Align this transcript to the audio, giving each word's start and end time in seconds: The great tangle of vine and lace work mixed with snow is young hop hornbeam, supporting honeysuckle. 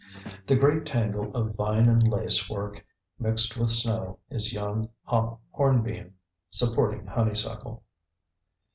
The 0.47 0.55
great 0.55 0.87
tangle 0.87 1.31
of 1.35 1.53
vine 1.53 1.87
and 1.87 2.01
lace 2.07 2.49
work 2.49 2.83
mixed 3.19 3.55
with 3.55 3.69
snow 3.69 4.17
is 4.31 4.51
young 4.51 4.89
hop 5.03 5.39
hornbeam, 5.51 6.15
supporting 6.49 7.05
honeysuckle. 7.05 7.83